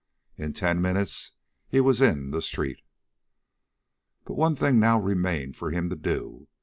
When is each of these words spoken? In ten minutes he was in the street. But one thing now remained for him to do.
In 0.35 0.53
ten 0.53 0.81
minutes 0.81 1.33
he 1.67 1.79
was 1.79 2.01
in 2.01 2.31
the 2.31 2.41
street. 2.41 2.81
But 4.25 4.33
one 4.33 4.55
thing 4.55 4.79
now 4.79 4.99
remained 4.99 5.57
for 5.57 5.69
him 5.69 5.91
to 5.91 5.95
do. 5.95 6.47